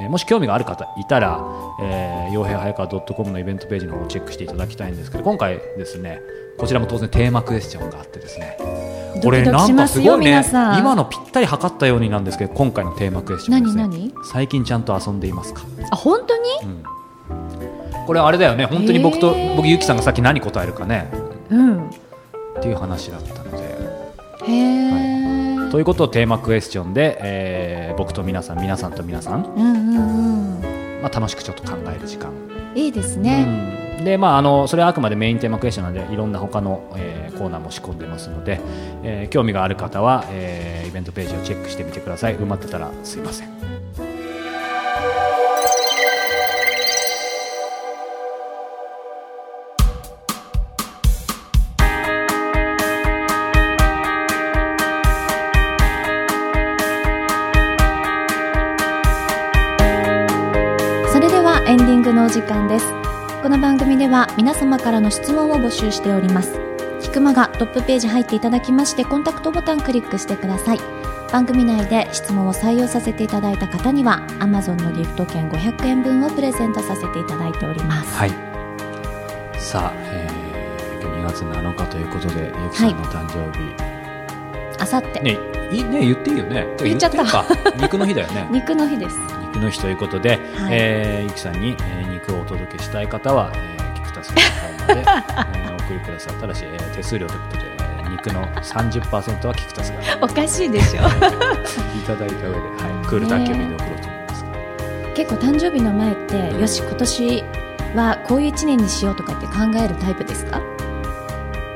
[0.00, 1.40] えー、もし興味がある方いたら、
[1.82, 6.20] えー、傭兵早川 .com のイベントページの方をチェックしていただきたいんですけど今回ですね
[6.58, 8.56] こちらも当然テーマクエスチョンがあってですね
[9.22, 10.44] これなんかすごいね
[10.78, 14.12] 今のぴったり測ったようになんですけど今回のテーマクエスチョンですね。
[14.24, 15.62] 最近ちゃんと遊んでいますか？
[15.90, 16.84] あ本当に、うん、
[18.06, 21.10] これあれだよね本当に僕と僕ゆきさんがさっき何答えるかね。
[21.50, 21.90] うん
[22.58, 23.58] っていう話だったので。
[24.46, 31.02] へえ、はい、ということをテーマクエスチョンで、えー、僕と皆さん皆さんと皆さん,、うんうんうん。
[31.02, 32.32] まあ、楽しくちょっと考える時間。
[32.74, 33.44] いいですね、
[33.98, 34.04] うん。
[34.04, 38.60] でまあ、あのそれはあくまでメインテーマクエスチョンなのでいろんな他の、えー、コーナーも仕込んでますので、
[39.02, 42.36] えー、興味がある方は、えー、イベントページをチェックしてみてください。
[42.36, 43.79] 埋まってたらすいません
[64.10, 66.58] は皆様からの質問を募集しております。
[67.00, 70.80] キクマがトップページ入っていただきましてコンタクトボタンクリックしてください。
[71.32, 78.12] 番組内で質問を採用させていただいた方には Amazon のギフト券500円分をプレゼントさせていただいております。
[78.14, 78.30] はい。
[79.58, 83.90] さあ、えー、2月7日ということでゆきさんの誕生日、
[84.80, 85.20] あさって。
[85.20, 85.38] ね
[85.70, 86.66] いいね言っていいよね。
[86.78, 87.24] 言っちゃった。
[87.24, 87.46] か。
[87.76, 88.48] 肉の日だよね。
[88.50, 89.16] 肉の日です。
[89.54, 90.40] 肉の日ということで、はい、
[90.72, 93.79] えー、ゆきさんに、えー、肉をお届けしたい方は、えー、
[94.30, 95.00] スの方まで、
[95.58, 101.00] えー、お送りくださいただし、えー、手数料ということで、えー、肉の30%はキクタスがおかしいでしょ。
[101.00, 101.02] い
[102.06, 107.44] ただいた上で、はい、クール宅急便で送ろうと思います、ね、結構誕生日の前って、うん、よし今年
[107.94, 110.60] はこういう1年にしようとかって考えるタイプですか？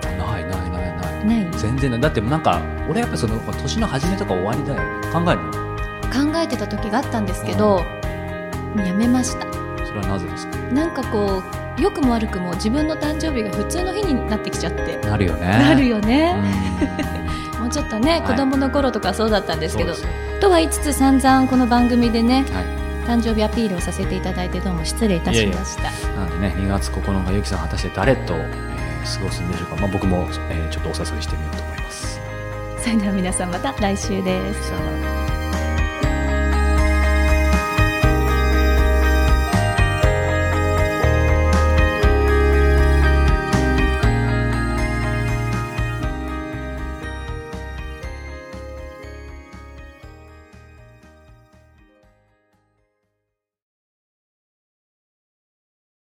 [0.02, 1.24] ないないないない。
[1.26, 1.50] ない？
[1.58, 2.00] 全然ない。
[2.00, 5.12] だってなんか俺やっぱその年の初めとか終わりだよね。
[5.12, 5.52] 考えるの？
[6.32, 7.80] 考えてた時があったんですけど、
[8.76, 9.52] やめました。
[9.84, 10.56] それはなぜですか？
[10.72, 14.96] なんかこう良くも悪くも自分の誕生日が普通の日になってきちゃって。
[14.98, 15.46] なるよね。
[15.46, 16.36] なるよね。
[17.58, 19.94] もうちょっとね、はい、子供の頃とかそうだったんですけど
[20.40, 22.64] とは言いつつ散々この番組でね、はい、
[23.08, 25.84] 誕生日アピールをさせていただいてどうも失礼いたしました。
[26.14, 32.20] なのでね2月9日ゆきさん果たして誰と、えー、過ごすんでしょうか、まあ、僕も、えー、ちょっとお誘いしてみようと思います。
[32.78, 34.68] それでは皆さんまた来週です。
[34.68, 35.23] さよなら